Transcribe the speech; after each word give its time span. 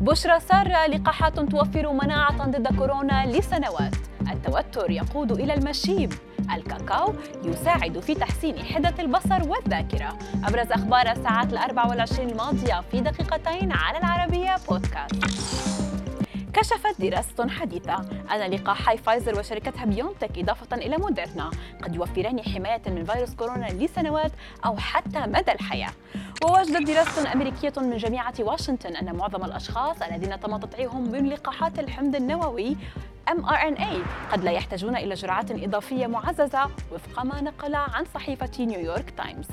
بشرى 0.00 0.40
سارة 0.40 0.86
لقاحات 0.86 1.40
توفر 1.40 1.92
مناعة 1.92 2.46
ضد 2.46 2.76
كورونا 2.76 3.26
لسنوات. 3.26 3.94
التوتر 4.32 4.90
يقود 4.90 5.32
إلى 5.32 5.54
المشيب. 5.54 6.12
الكاكاو 6.54 7.14
يساعد 7.44 7.98
في 7.98 8.14
تحسين 8.14 8.58
حدة 8.58 8.94
البصر 8.98 9.48
والذاكرة. 9.48 10.18
أبرز 10.44 10.72
أخبار 10.72 11.12
الساعات 11.12 11.52
الأربع 11.52 11.86
والعشرين 11.86 12.30
الماضية 12.30 12.80
في 12.90 13.00
دقيقتين 13.00 13.72
على 13.72 13.98
العربية 13.98 14.56
بودكاست. 14.68 15.27
كشفت 16.58 17.00
دراسة 17.00 17.48
حديثة. 17.48 17.94
أن 18.30 18.50
لقاحي 18.50 18.96
فايزر 18.96 19.38
وشركتها 19.38 19.84
بيونتك 19.84 20.38
إضافة 20.38 20.76
إلى 20.76 20.96
موديرنا. 20.96 21.50
قد 21.82 21.94
يوفران 21.94 22.40
حماية 22.42 22.82
من 22.86 23.04
فيروس 23.04 23.34
كورونا 23.34 23.66
لسنوات 23.66 24.32
أو 24.66 24.76
حتى 24.76 25.20
مدى 25.20 25.52
الحياة. 25.52 25.90
ووجدت 26.44 26.86
دراسة 26.86 27.32
أمريكية 27.32 27.72
من 27.76 27.96
جامعة 27.96 28.34
واشنطن 28.38 28.96
أن 28.96 29.16
معظم 29.16 29.44
الأشخاص 29.44 30.02
الذين 30.02 30.40
تم 30.40 30.56
تطعيمهم 30.56 31.12
من 31.12 31.28
لقاحات 31.28 31.78
الحمض 31.78 32.16
النووي 32.16 32.76
mRNA 33.30 33.94
قد 34.32 34.44
لا 34.44 34.50
يحتاجون 34.50 34.96
إلى 34.96 35.14
جرعات 35.14 35.50
إضافية 35.50 36.06
معززة 36.06 36.70
وفق 36.92 37.22
ما 37.22 37.40
نقل 37.40 37.74
عن 37.74 38.04
صحيفة 38.14 38.64
نيويورك 38.64 39.10
تايمز. 39.10 39.48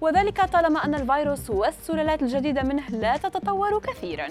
وذلك 0.00 0.44
طالما 0.44 0.84
أن 0.84 0.94
الفيروس 0.94 1.50
والسلالات 1.50 2.22
الجديدة 2.22 2.62
منه 2.62 2.88
لا 2.88 3.16
تتطور 3.16 3.78
كثيراً. 3.78 4.28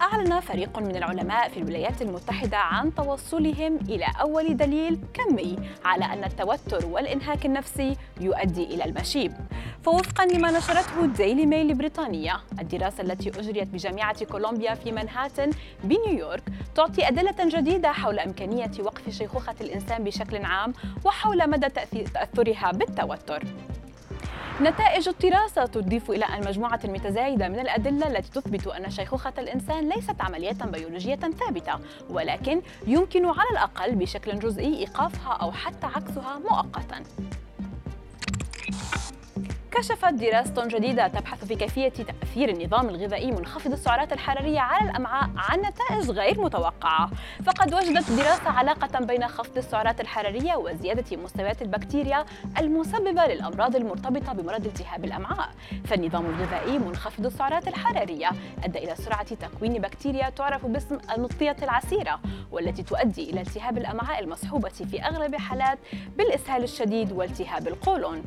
أعلن 0.00 0.40
فريق 0.40 0.78
من 0.78 0.96
العلماء 0.96 1.48
في 1.48 1.56
الولايات 1.56 2.02
المتحدة 2.02 2.56
عن 2.56 2.94
توصلهم 2.94 3.76
إلى 3.88 4.06
أول 4.20 4.56
دليل 4.56 4.98
كمي 5.14 5.56
على 5.84 6.04
أن 6.04 6.24
التوتر 6.24 6.86
والإنهاك 6.86 7.46
النفسي 7.46 7.96
يؤدي 8.20 8.64
إلى 8.64 8.84
المشيب. 8.84 9.32
فوفقا 9.84 10.26
لما 10.26 10.50
نشرته 10.58 11.06
ديلي 11.06 11.46
ميل 11.46 11.70
البريطانية 11.70 12.40
الدراسة 12.60 13.02
التي 13.02 13.28
أجريت 13.28 13.68
بجامعة 13.68 14.24
كولومبيا 14.24 14.74
في 14.74 14.92
منهاتن 14.92 15.50
بنيويورك 15.84 16.42
تعطي 16.74 17.08
أدلة 17.08 17.36
جديدة 17.40 17.92
حول 17.92 18.18
إمكانية 18.18 18.70
وقف 18.80 19.10
شيخوخة 19.10 19.54
الإنسان 19.60 20.04
بشكل 20.04 20.44
عام 20.44 20.72
وحول 21.04 21.50
مدى 21.50 21.68
تأثرها 22.14 22.72
بالتوتر. 22.72 23.42
نتائج 24.62 25.08
الدراسة 25.08 25.66
تضيف 25.66 26.10
إلى 26.10 26.24
أن 26.24 26.46
مجموعة 26.46 26.80
متزايدة 26.84 27.48
من 27.48 27.58
الأدلة 27.60 28.06
التي 28.06 28.40
تثبت 28.40 28.66
أن 28.66 28.90
شيخوخة 28.90 29.32
الإنسان 29.38 29.88
ليست 29.88 30.20
عملية 30.20 30.56
بيولوجية 30.64 31.16
ثابتة 31.16 31.72
ولكن 32.10 32.62
يمكن 32.86 33.26
على 33.26 33.50
الأقل 33.52 33.94
بشكل 33.94 34.38
جزئي 34.38 34.78
إيقافها 34.78 35.32
أو 35.32 35.52
حتى 35.52 35.86
عكسها 35.86 36.38
مؤقتاً. 36.38 37.02
كشفت 39.78 40.14
دراسة 40.14 40.66
جديدة 40.66 41.08
تبحث 41.08 41.44
في 41.44 41.54
كيفية 41.54 41.88
تأثير 41.88 42.48
النظام 42.48 42.88
الغذائي 42.88 43.30
منخفض 43.30 43.72
السعرات 43.72 44.12
الحرارية 44.12 44.60
على 44.60 44.90
الأمعاء 44.90 45.30
عن 45.36 45.58
نتائج 45.60 46.10
غير 46.10 46.40
متوقعة. 46.40 47.10
فقد 47.46 47.74
وجدت 47.74 48.10
دراسة 48.10 48.50
علاقة 48.50 49.04
بين 49.04 49.28
خفض 49.28 49.56
السعرات 49.56 50.00
الحرارية 50.00 50.56
وزيادة 50.56 51.16
مستويات 51.16 51.62
البكتيريا 51.62 52.24
المسببة 52.58 53.26
للأمراض 53.26 53.76
المرتبطة 53.76 54.32
بمرض 54.32 54.66
التهاب 54.66 55.04
الأمعاء. 55.04 55.48
فالنظام 55.84 56.26
الغذائي 56.26 56.78
منخفض 56.78 57.26
السعرات 57.26 57.68
الحرارية 57.68 58.30
أدى 58.64 58.78
إلى 58.78 58.96
سرعة 58.96 59.34
تكوين 59.34 59.72
بكتيريا 59.72 60.30
تعرف 60.30 60.66
باسم 60.66 60.98
المطية 61.16 61.56
العسيرة 61.62 62.20
والتي 62.52 62.82
تؤدي 62.82 63.30
إلى 63.30 63.40
التهاب 63.40 63.78
الأمعاء 63.78 64.22
المصحوبة 64.22 64.68
في 64.68 65.02
أغلب 65.02 65.34
الحالات 65.34 65.78
بالإسهال 66.16 66.62
الشديد 66.62 67.12
والتهاب 67.12 67.68
القولون. 67.68 68.24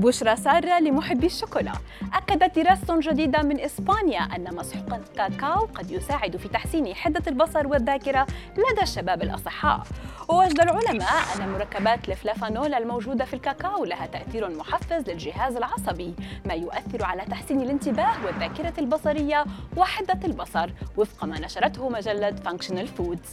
بشرى 0.00 0.36
سارة 0.36 0.78
لمحبي 0.78 1.26
الشوكولا. 1.26 1.72
أكدت 2.14 2.58
دراسة 2.58 3.00
جديدة 3.00 3.42
من 3.42 3.60
إسبانيا 3.60 4.20
أن 4.20 4.54
مسحوق 4.56 4.94
الكاكاو 4.94 5.68
قد 5.74 5.90
يساعد 5.90 6.36
في 6.36 6.48
تحسين 6.48 6.94
حدة 6.94 7.22
البصر 7.26 7.66
والذاكرة 7.66 8.26
لدى 8.52 8.82
الشباب 8.82 9.22
الأصحاء. 9.22 9.82
ووجد 10.28 10.60
العلماء 10.60 11.12
أن 11.36 11.52
مركبات 11.52 12.08
الفلافانول 12.08 12.74
الموجودة 12.74 13.24
في 13.24 13.34
الكاكاو 13.34 13.84
لها 13.84 14.06
تأثير 14.06 14.50
محفز 14.50 15.10
للجهاز 15.10 15.56
العصبي 15.56 16.14
ما 16.46 16.54
يؤثر 16.54 17.04
على 17.04 17.22
تحسين 17.22 17.60
الانتباه 17.60 18.26
والذاكرة 18.26 18.74
البصرية 18.78 19.44
وحدة 19.76 20.26
البصر 20.26 20.70
وفق 20.96 21.24
ما 21.24 21.40
نشرته 21.40 21.88
مجلة 21.88 22.34
Functional 22.46 22.88
Foods. 22.98 23.30